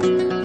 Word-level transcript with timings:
Bye. 0.00 0.39